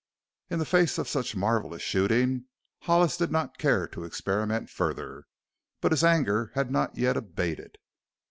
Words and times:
In 0.49 0.57
the 0.57 0.65
face 0.65 0.97
of 0.97 1.07
such 1.07 1.35
marvelous 1.35 1.83
shooting 1.83 2.45
Hollis 2.79 3.17
did 3.17 3.31
not 3.31 3.59
care 3.59 3.87
to 3.89 4.03
experiment 4.03 4.67
further. 4.67 5.25
But 5.79 5.91
his 5.91 6.03
anger 6.03 6.49
had 6.55 6.71
not 6.71 6.97
yet 6.97 7.15
abated. 7.17 7.77